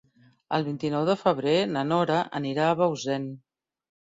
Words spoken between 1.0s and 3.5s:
de febrer na Nora anirà a Bausen.